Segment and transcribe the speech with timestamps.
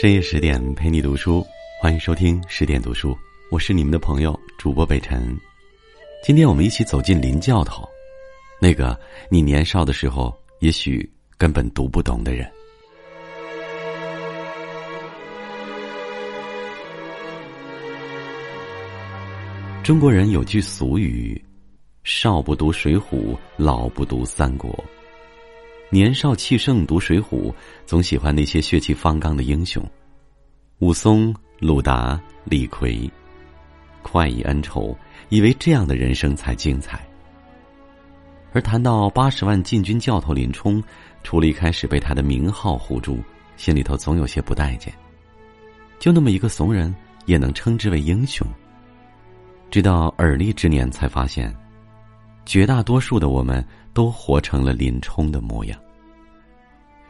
[0.00, 1.44] 深夜十点陪你读书，
[1.80, 3.18] 欢迎收听十点读书，
[3.50, 5.36] 我是你们的朋友主播北辰。
[6.22, 7.82] 今天我们一起走进林教头，
[8.60, 8.96] 那个
[9.28, 11.04] 你年少的时候也许
[11.36, 12.48] 根本读不懂的人。
[19.82, 21.44] 中国人有句俗语
[22.04, 24.72] ：“少不读水浒，老不读三国。”
[25.90, 27.50] 年少气盛读水浒，
[27.86, 29.82] 总喜欢那些血气方刚的英雄，
[30.80, 33.10] 武松、鲁达、李逵，
[34.02, 34.94] 快意恩仇，
[35.30, 37.00] 以为这样的人生才精彩。
[38.52, 40.82] 而谈到八十万禁军教头林冲，
[41.22, 43.20] 除了一开始被他的名号唬住，
[43.56, 44.92] 心里头总有些不待见。
[45.98, 46.94] 就那么一个怂人，
[47.24, 48.46] 也能称之为英雄？
[49.70, 51.54] 直到耳立之年，才发现。
[52.44, 53.62] 绝大多数的我们
[53.98, 55.76] 都活成了林冲的模样。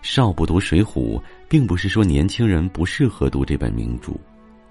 [0.01, 4.15] 少不读水浒，并不是说年轻人不适合读这本名著，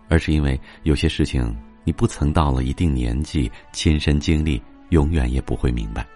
[0.09, 6.07] 而是因为有些事情你不曾到了一定年纪亲身经历，永远也不会明白。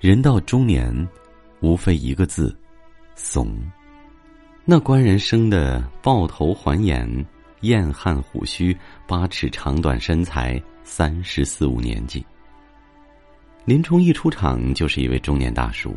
[0.00, 1.08] 人到中年，
[1.60, 2.54] 无非一个字：
[3.14, 3.50] 怂。
[4.66, 7.08] 那官人生的抱头环眼、
[7.62, 12.22] 燕汉虎须、八尺长短身材，三十四五年纪。
[13.68, 15.94] 林冲一出场就是一位中年大叔，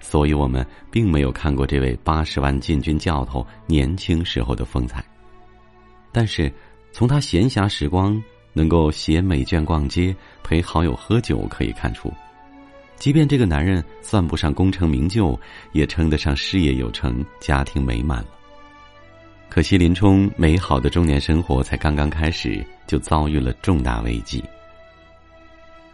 [0.00, 5.04] 所以我们并没有看过这位八十万禁军教头年轻时候的风采。
[6.12, 6.50] 但是，
[6.92, 8.18] 从他闲暇时光
[8.54, 12.10] 能够写美卷、逛街、陪好友喝酒可以看出，
[12.96, 15.38] 即便这个男人算不上功成名就，
[15.72, 18.28] 也称得上事业有成、家庭美满了。
[19.50, 24.42] 可惜，林冲美好的中年生活才刚刚开始，就遭遇了重大危机。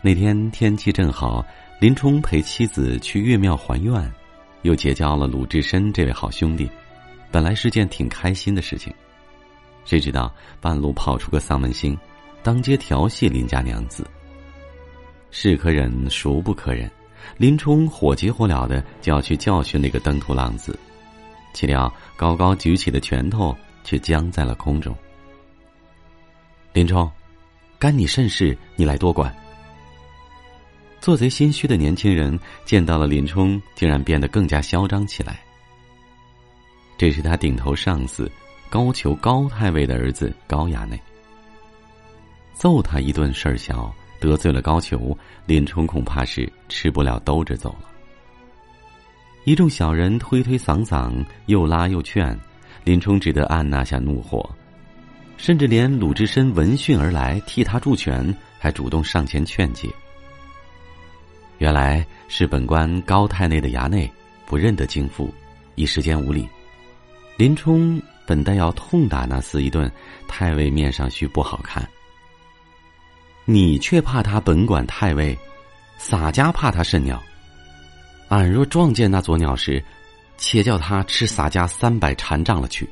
[0.06, 1.44] 那天天气正好，
[1.80, 4.14] 林冲陪妻子去岳庙还愿，
[4.62, 6.70] 又结交了鲁智深这位好兄弟，
[7.32, 8.94] 本来是件挺开心的事情。
[9.84, 11.98] 谁知道半路跑出个丧门星，
[12.40, 14.08] 当街调戏林家娘子。
[15.32, 16.88] 是可忍，孰不可忍？
[17.36, 20.78] 林冲火急火燎的就要去教训那个登徒浪子，
[21.52, 24.96] 岂料高高举起的拳头却僵在了空中。
[26.72, 27.10] 林冲，
[27.76, 28.56] 干你甚事？
[28.76, 29.36] 你来多管。
[31.06, 35.38] 做贼心虚的年轻人见到了林冲，竟然变得更加嚣张起来。
[36.98, 38.28] 这是他顶头上司
[38.68, 41.00] 高俅高太尉的儿子高衙内。
[42.54, 47.88] 揍他一顿事儿小，得罪了高俅，林冲恐怕是吃不了兜着走了。
[49.44, 52.36] 一众小人推推搡搡，又拉又劝，
[52.82, 54.44] 林冲只得按捺下怒火，
[55.36, 59.88] 甚至连鲁智深闻讯而来替他助拳，还主动上前劝解。
[61.58, 64.10] 原来是本官高太内的衙内
[64.44, 65.32] 不认得京父，
[65.74, 66.48] 一时间无礼。
[67.36, 69.90] 林冲本待要痛打那厮一顿，
[70.28, 71.86] 太尉面上须不好看。
[73.44, 75.38] 你却怕他本管太尉，
[75.98, 77.22] 洒家怕他甚鸟？
[78.28, 79.82] 俺若撞见那左鸟时，
[80.36, 82.88] 且叫他吃洒家三百禅杖了去。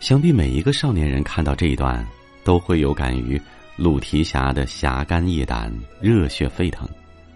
[0.00, 2.04] 想必每一个少年人看到这一段，
[2.42, 3.40] 都会有感于。
[3.80, 6.86] 鲁提辖的侠肝义胆，热血沸腾，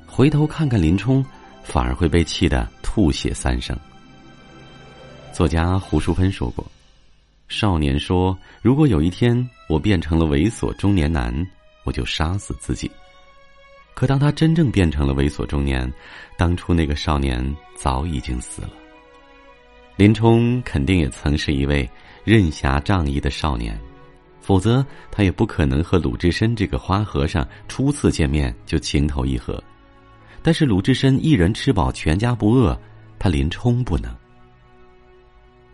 [0.05, 1.25] 回头看看林冲，
[1.63, 3.75] 反而会被气得吐血三升。
[5.33, 6.63] 作家胡淑芬说过
[7.49, 11.35] ：“少年说，如果有一天我变成了猥琐中年男，
[11.83, 12.91] 我就杀死自己。
[13.95, 15.91] 可当他真正变成了猥琐中年，
[16.37, 17.43] 当初那个少年
[17.75, 18.71] 早已经死了。
[19.97, 21.89] 林冲肯定也曾是一位
[22.23, 23.81] 任侠仗义的少年。”
[24.45, 29.63] 否则，他也不可能和鲁智深这个花和尚初次见面就情投意合。
[30.43, 32.79] 但是鲁智深一人吃饱全家不饿，
[33.19, 34.15] 他林冲不能。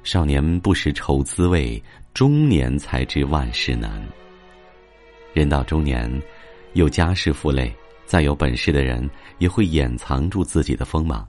[0.05, 1.83] 少年不识愁滋味，
[2.15, 4.01] 中年才知万事难。
[5.35, 6.09] 人到中年，
[6.75, 7.75] 有家世负累，
[8.07, 11.29] 再有本事的人也会掩藏住自己的锋芒。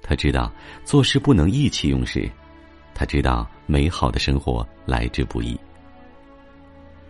[0.00, 0.48] 他知道
[0.84, 2.30] 做事不能意气用事，
[2.94, 5.58] 他知道美好的生活来之不易。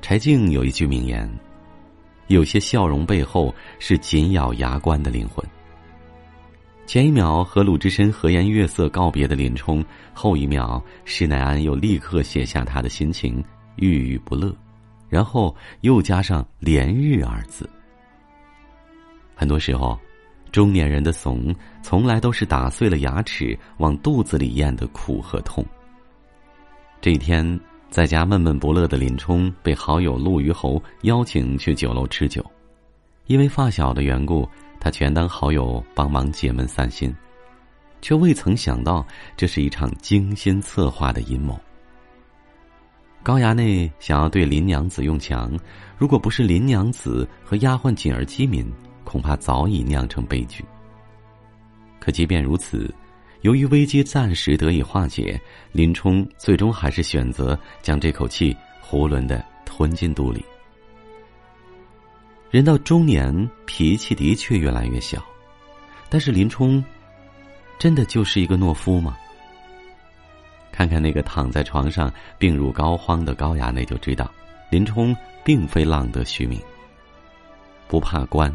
[0.00, 1.30] 柴静有一句名言
[2.28, 5.44] ：“有些笑容背后是紧咬牙关的灵魂。”
[6.86, 9.84] 前一秒和鲁智深和颜悦色告别的林冲，
[10.14, 13.44] 后一秒施耐庵又立刻写下他的心情，
[13.76, 14.56] 郁郁不乐，
[15.08, 17.68] 然后又加上“连日”二字。
[19.34, 19.98] 很多时候，
[20.50, 25.62] 中年人的怂，从来都是打碎了牙齿往肚子里咽的苦和痛。
[27.02, 27.60] 这一天。
[27.90, 32.44] 在家闷闷不乐的林冲被好友陆虞侯邀请去酒楼吃酒，
[33.26, 34.48] 因为发小的缘故，
[34.78, 37.14] 他全当好友帮忙解闷散心。
[38.00, 39.04] 却未曾想到
[39.36, 41.58] 这是一场精心策划的阴谋。
[43.24, 45.58] 高衙内想要对林娘子用强，
[45.96, 48.70] 如果不是林娘子和丫鬟锦儿机敏，
[49.02, 50.64] 恐怕早已酿成悲剧。
[51.98, 52.88] 可即便如此，
[53.42, 55.40] 由于危机暂时得以化解，
[55.72, 60.44] 林冲最终还是选择将这口气囫囵的吞进肚里。
[62.50, 65.22] 人到中年，脾气的确越来越小，
[66.08, 66.82] 但是林冲，
[67.78, 69.16] 真的就是一个懦夫吗？
[70.72, 74.32] 看看那个躺在床上病入膏肓的高衙内，就知道，
[74.70, 75.14] 林冲
[75.44, 76.60] 并非浪得虚名。
[77.86, 78.54] 不怕官，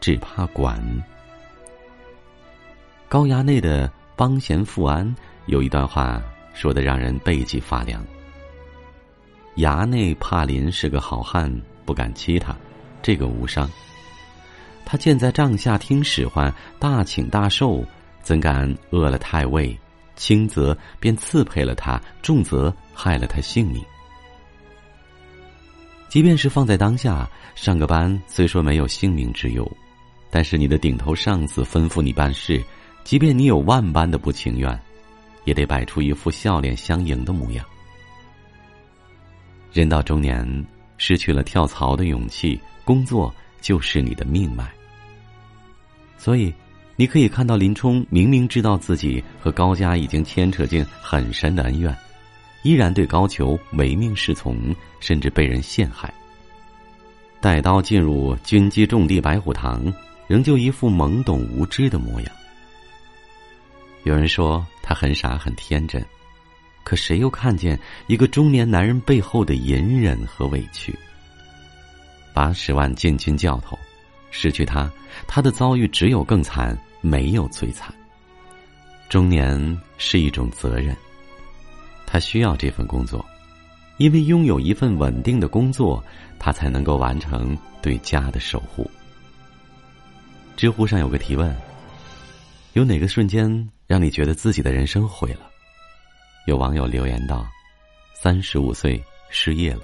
[0.00, 0.80] 只怕管。
[3.08, 5.14] 高衙内的帮闲富安
[5.46, 6.20] 有一段话
[6.54, 8.04] 说的让人背脊发凉。
[9.56, 11.50] 衙内怕林是个好汉，
[11.84, 12.54] 不敢欺他，
[13.00, 13.70] 这个无伤。
[14.84, 17.84] 他见在帐下听使唤，大请大受，
[18.22, 19.76] 怎敢饿了太尉？
[20.16, 23.84] 轻则便赐配了他，重则害了他性命。
[26.08, 29.70] 即便是放在当下，上个班虽说没有性命之忧，
[30.30, 32.62] 但是你的顶头上司吩咐你办事，
[33.06, 34.76] 即便你有万般的不情愿，
[35.44, 37.64] 也得摆出一副笑脸相迎的模样。
[39.72, 40.66] 人到中年，
[40.98, 44.68] 失去了跳槽的勇气，工作就是你的命脉。
[46.18, 46.52] 所以。
[46.98, 51.94] 你可以看到林冲明明知道自己和高家已经牵扯进很深的恩怨，
[52.62, 56.10] 依然对高俅唯命是从，甚至被人陷害。
[57.38, 59.92] 带刀进入军机重地白虎堂，
[60.26, 62.32] 仍旧一副懵懂无知的模样。
[64.06, 66.00] 有人说他很傻很天真，
[66.84, 67.76] 可谁又看见
[68.06, 70.96] 一个中年男人背后的隐忍和委屈？
[72.32, 73.76] 八十万禁军教头，
[74.30, 74.88] 失去他，
[75.26, 76.78] 他的遭遇只有更惨。
[77.02, 77.94] 没有最惨。
[79.08, 80.96] 中年是一种责任，
[82.04, 83.24] 他需要这份工作，
[83.98, 86.02] 因为拥有一份稳定的工作，
[86.38, 88.88] 他才能够完成对家的守护。
[90.56, 91.54] 知乎上有个提问：
[92.72, 95.48] 有哪个瞬间让你觉得自己的人生毁了？
[96.46, 97.46] 有网友留言道
[98.20, 99.82] ：“三十五岁失业了。”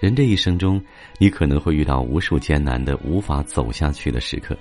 [0.00, 0.80] 人这一生中，
[1.18, 4.56] 你可能会遇到无数艰难的、无法走下去的时刻。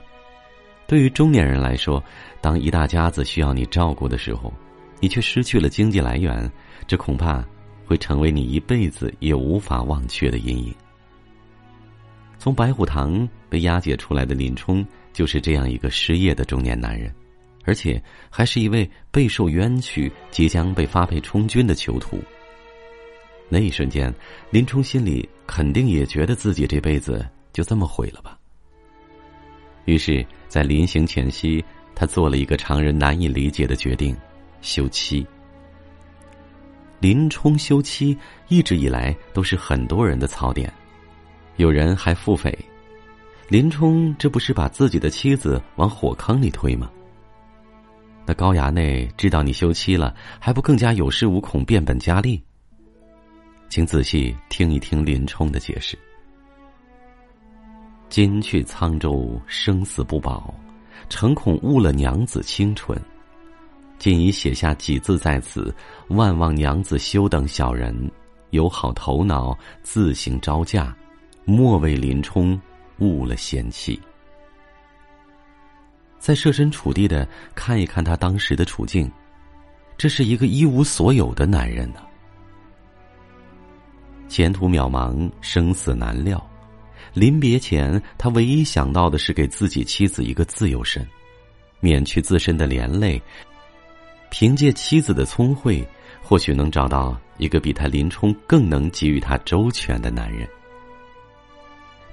[0.87, 2.03] 对于中年人来说，
[2.41, 4.51] 当一大家子需要你照顾的时候，
[4.99, 6.51] 你却失去了经济来源，
[6.87, 7.45] 这恐怕
[7.85, 10.73] 会成为你一辈子也无法忘却的阴影。
[12.39, 14.83] 从白虎堂被押解出来的林冲，
[15.13, 17.13] 就是这样一个失业的中年男人，
[17.67, 22.19] 而且还是一位备受冤屈、即将被发配充军的囚徒。
[23.47, 24.11] 那一瞬间，
[24.49, 27.23] 林冲心里肯定也觉得自己这辈子
[27.53, 28.35] 就这么毁了吧。
[29.85, 30.25] 于是。
[30.49, 34.15] 在临行前夕，他做了一个常人难以理解的决定：
[34.61, 35.27] 休妻。
[37.01, 38.17] 林冲休妻
[38.47, 40.73] 一直以来都是很多人的槽点，
[41.57, 42.57] 有人还腹诽：
[43.49, 46.89] 林冲这不是把自己的妻子往火坑里推吗？
[48.27, 52.43] 那高衙内知道你休妻了，还不更加有恃无恐、变本加厉？
[53.69, 55.97] 请仔细听一听林冲的解释。
[58.09, 60.53] 今去沧州，生死不保，
[61.07, 63.01] 诚恐误了娘子清纯。
[63.97, 65.73] 今已写下几字在此，
[66.09, 68.11] 万望娘子休等小人，
[68.49, 70.93] 有好头脑，自行招架，
[71.45, 72.59] 莫为林冲
[72.99, 73.97] 误了贤妻。
[76.19, 79.09] 再设身处地的看一看他当时的处境，
[79.97, 82.01] 这是一个一无所有的男人呢，
[84.27, 86.43] 前途渺茫，生死难料。
[87.13, 91.07] 临别前，他唯一想到的是给自己妻子一个自由身，
[91.79, 93.21] 免去自身的连累。
[94.29, 95.87] 凭借妻子的聪慧，
[96.21, 100.47] 或许能找到一个比他林冲更能给予他周全的男人。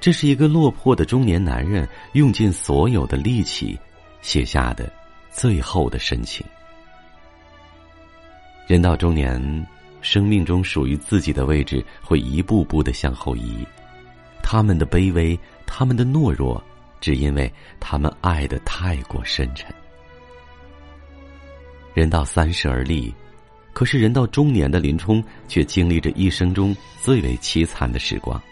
[0.00, 3.78] 这是一个落魄的中年男人用尽所有的力气
[4.25, 4.90] 写下的
[5.31, 6.45] 最后的深情。
[8.66, 9.66] 人到中年，
[10.00, 13.62] 生命中属于自己的位置会一步步的向后移。
[14.43, 16.62] 他们的卑微，他们的懦弱，
[17.02, 19.71] 只因为他们爱的太过深沉。
[21.93, 23.14] 人到三十而立，
[23.75, 28.43] 可是人到中年的林冲却经历着一生中最为凄惨的时光。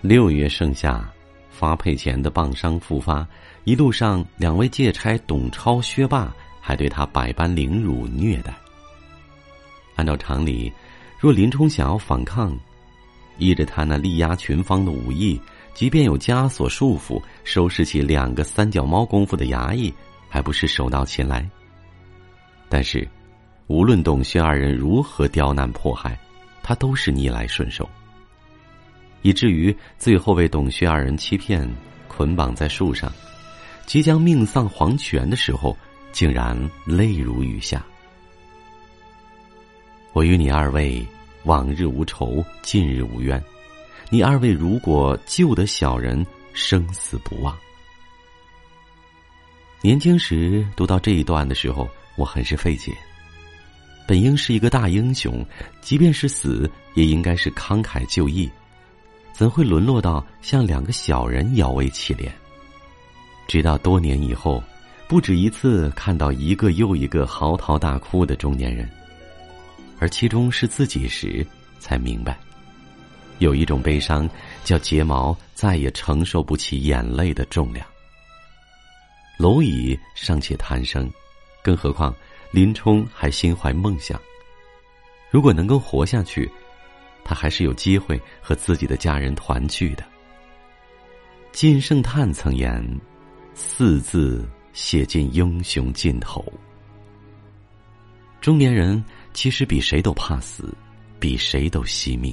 [0.00, 1.06] 六月盛夏，
[1.50, 3.26] 发配前的棒伤复发，
[3.68, 8.54] 一路上两位借差董超、薛霸还对他百般凌辱虐待。
[9.94, 10.72] 按照常理，
[11.20, 12.58] 若林冲想要反抗，
[13.36, 15.38] 依着他那力压群芳的武艺，
[15.74, 19.92] 即便有枷锁束缚，收拾起两个三脚猫功夫的衙役，
[20.30, 21.46] 还不是手到擒来？
[22.70, 23.06] 但是，
[23.66, 26.18] 无论董薛二人如何刁难迫害，
[26.62, 27.86] 他都是逆来顺受。
[29.20, 31.70] 以至于最后被董薛二人欺骗，
[32.08, 33.12] 捆绑在树上，
[33.88, 35.74] 即将命丧黄泉的时候，
[36.12, 36.54] 竟然
[36.84, 37.82] 泪如雨下。
[40.12, 41.02] 我与你二位
[41.44, 43.42] 往日无仇，近日无冤。
[44.10, 47.56] 你二位如果救得小人，生死不忘。
[49.80, 52.94] 年轻时读到这一段的时候，我很是费解。
[54.06, 55.42] 本应是一个大英雄，
[55.80, 58.50] 即便是死，也应该是慷慨就义。
[59.32, 62.30] 怎会沦落到像两个小人摇尾乞怜？
[63.48, 64.62] 直到多年以后，
[65.08, 68.88] 不止一次看到一个又一个嚎啕大哭的中年人，
[69.98, 71.44] 而其中是自己时，
[71.80, 72.38] 才明白，
[73.38, 74.30] 有一种悲伤
[74.62, 77.84] 叫睫毛再也承受不起眼泪的重量。
[79.38, 81.10] 蝼蚁尚且贪生，
[81.62, 82.14] 更何况
[82.52, 84.20] 林冲还心怀梦想。
[85.30, 86.48] 如果能够活下去。
[87.24, 90.04] 他还是有机会和自己的家人团聚的。
[91.52, 92.82] 金圣叹曾言
[93.60, 96.44] ：“四字写尽英雄尽头。”
[98.40, 100.72] 中年人其实比谁都怕死，
[101.18, 102.32] 比谁都惜命，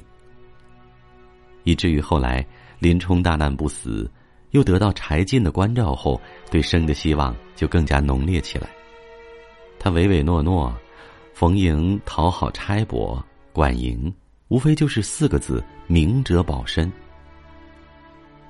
[1.64, 2.46] 以至于后来
[2.78, 4.10] 林冲大难不死，
[4.52, 8.70] 又得到柴进的关照后，对生的希望就更加浓烈起来。
[9.80, 10.72] 他唯唯诺诺，
[11.34, 14.14] 逢迎讨好差拨，管营。
[14.50, 16.92] 无非就是四个字：明哲保身。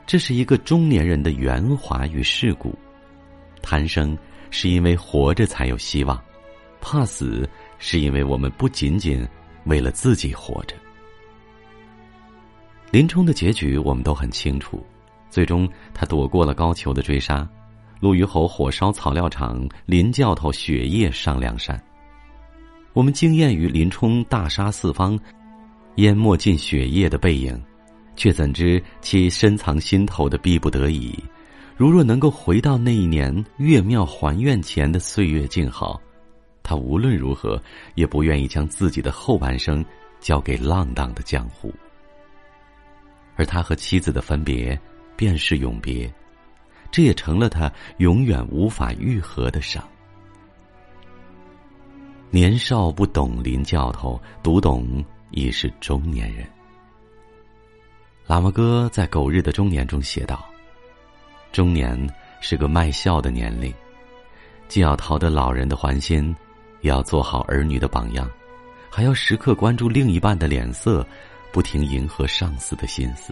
[0.05, 2.73] 这是一个中年人的圆滑与世故。
[3.61, 4.17] 贪生
[4.51, 6.21] 是因为活着才有希望，
[6.79, 9.27] 怕死是因为我们不仅仅
[9.65, 10.75] 为了自己活着。
[12.91, 14.85] 林冲的结局我们都很清楚，
[15.29, 17.47] 最终他躲过了高俅的追杀，
[17.99, 21.81] 陆虞侯火烧草料场，林教头雪夜上梁山。
[22.93, 25.19] 我们惊艳于林冲大杀四方。
[25.95, 27.57] 淹没进雪夜的背影，
[28.15, 31.17] 却怎知其深藏心头的逼不得已？
[31.77, 36.01] 如若能够回到那一年岳庙还愿前的岁月静好，
[36.63, 37.61] 他无论如何
[37.95, 39.83] 也不愿意将自己的后半生
[40.19, 41.73] 交给浪荡的江湖。
[43.35, 44.79] 而他和妻子的分别，
[45.15, 46.09] 便是永别，
[46.91, 49.83] 这也成了他永远无法愈合的伤。
[52.31, 55.03] 年少不懂林教头，读懂。
[55.31, 56.47] 已是中年人。
[58.27, 60.43] 喇嘛哥在《狗日的中年》中写道
[61.53, 61.95] ：“中年
[62.41, 63.71] 是个卖笑的年龄，
[64.67, 66.35] 既要讨得老人的欢心，
[66.81, 68.27] 也要做好儿女的榜样，
[68.89, 71.05] 还要时刻关注另一半的脸色，
[71.51, 73.31] 不停迎合上司的心思。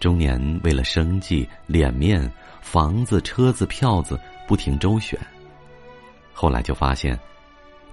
[0.00, 5.18] 中年为了生计、脸面、房子、车子、票子，不停周旋。
[6.32, 7.18] 后来就发现，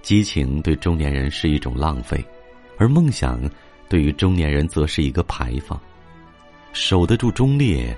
[0.00, 2.24] 激情对中年人是一种浪费。”
[2.78, 3.38] 而梦想，
[3.92, 5.78] 对于中年人则是一个牌坊。
[6.72, 7.94] 守得住忠烈，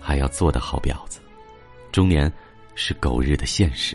[0.00, 1.20] 还要做得好婊子。
[1.92, 2.32] 中年
[2.74, 3.94] 是狗日的现实。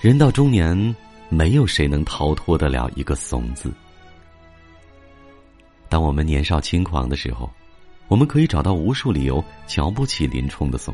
[0.00, 0.96] 人到中年，
[1.28, 3.72] 没有谁能逃脱得了一个“怂”字。
[5.88, 7.48] 当我们年少轻狂的时候，
[8.08, 10.92] 我们可以找到无数理由瞧不起林冲的怂，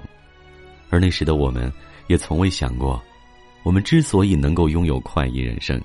[0.91, 1.73] 而那时的我们，
[2.07, 3.03] 也从未想过，
[3.63, 5.81] 我们之所以能够拥有快意人生，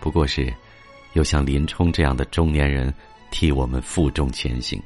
[0.00, 0.52] 不过是。
[1.14, 2.92] 有像林冲这样的中年人
[3.30, 4.80] 替我们负重前行。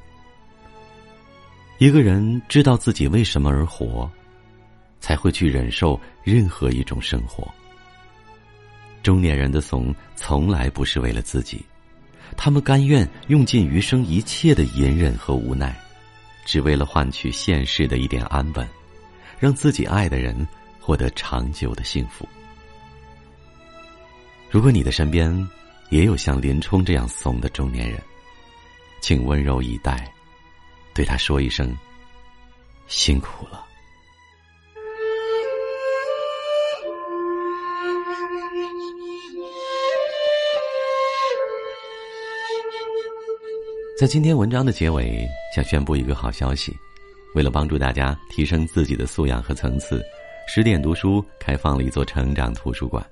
[1.78, 4.10] 一个人知道自己为什么而活，
[5.00, 7.46] 才会去忍受任何一种生活。
[9.02, 11.64] 中年人的怂从来不是为了自己，
[12.36, 15.74] 他们甘愿用尽余生一切的隐忍和无奈，
[16.44, 18.68] 只为了换取现世的一点安稳，
[19.38, 20.46] 让自己爱的人
[20.80, 22.28] 获得长久的幸福。
[24.50, 25.48] 如果你的身边，
[25.90, 27.98] 也有像林冲这样怂的中年人，
[29.00, 30.12] 请温柔以待，
[30.94, 31.74] 对他说一声
[32.86, 33.64] ：“辛苦了。”
[43.98, 46.72] 在今天文章的结尾，想宣布一个好消息：
[47.34, 50.04] 为了帮助大家提升自己的素养和层次，
[50.46, 53.04] 十点读书开放了一座成长图书馆。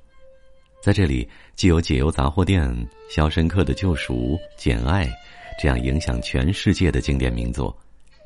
[0.81, 2.69] 在这里，既有解忧杂货店、
[3.09, 4.15] 《肖申克的救赎》、
[4.57, 5.07] 《简爱》
[5.61, 7.77] 这样影响全世界的经典名作，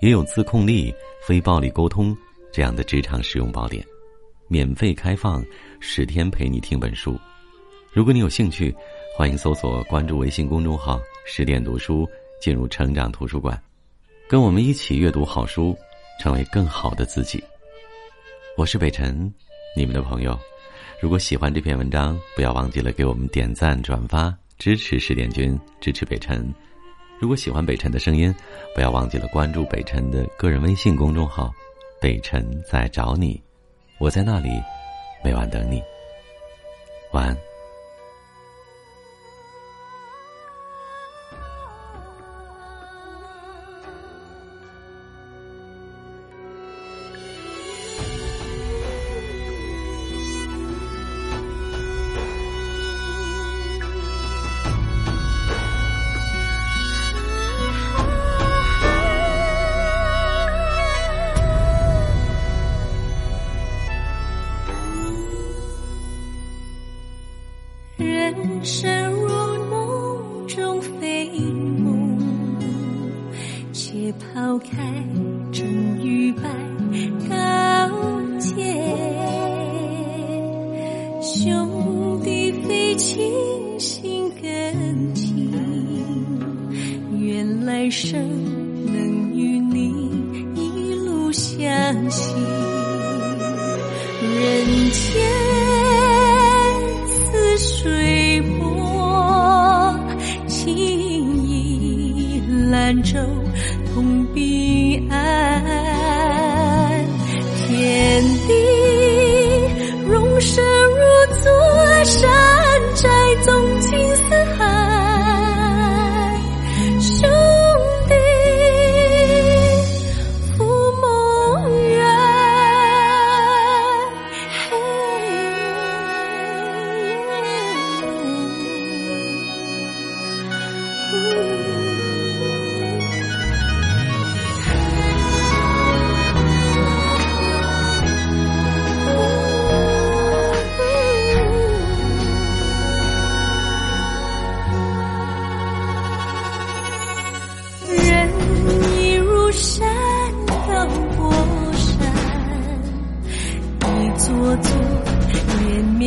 [0.01, 0.95] 也有自控力、
[1.27, 2.17] 非暴力沟通
[2.53, 3.83] 这样的职场实用宝典，
[4.47, 5.43] 免费开放，
[5.81, 7.19] 十天陪你听本书。
[7.93, 8.75] 如果你有兴趣，
[9.17, 12.07] 欢迎搜索关注微信公众号“十点读书”，
[12.43, 13.61] 进入成长图书馆。
[14.29, 15.77] 跟我们一起阅读好书，
[16.21, 17.43] 成为更好的自己。
[18.57, 19.33] 我是北辰，
[19.75, 20.39] 你们的朋友。
[21.01, 26.53] 如果喜欢这篇文章，不要忘记了给我们点赞、转发，支持十点君，支持北辰。
[27.19, 28.35] 如果喜欢北辰的声音，
[28.75, 31.51] 不要忘记了关注北辰的个人微信公众号
[32.03, 33.43] “北辰在找你”，
[33.99, 34.51] 我在那里
[35.25, 35.83] 每晚等你。
[37.13, 37.50] 晚安。
[68.63, 69.00] 是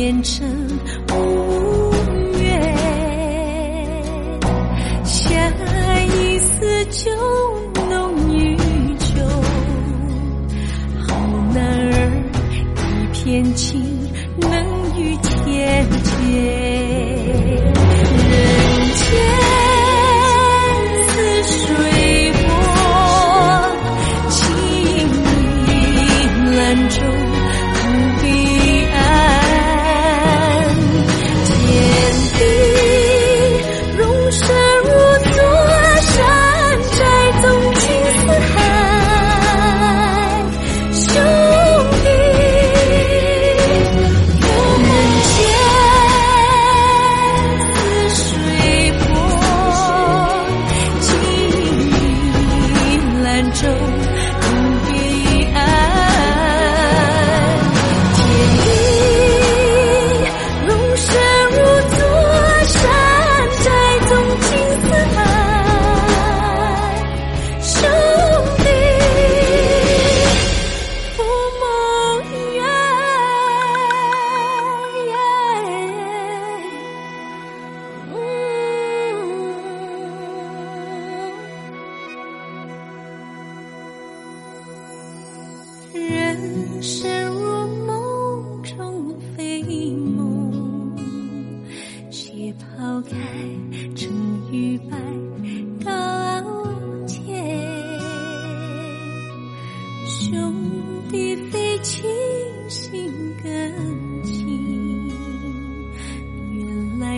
[0.04, 0.53] 变成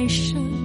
[0.08, 0.55] 生。